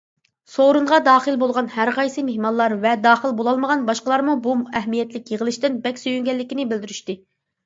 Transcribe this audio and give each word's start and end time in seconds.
سورۇنغا 0.51 0.97
داخىل 1.07 1.35
بولغان 1.43 1.67
ھەرقايسى 1.73 2.23
مېھمانلار 2.29 2.75
ۋە 2.85 2.93
داخىل 3.03 3.35
بولالمىغان 3.43 3.85
باشقىلارمۇ 3.91 4.35
بۇ 4.49 4.57
ئەھمىيەتلىك 4.81 5.31
يىغىلىشتىن 5.35 5.79
بەك 5.85 6.03
سۆيۈنگەنلىكىنى 6.07 6.69
بىلدۈرۈشتى. 6.75 7.19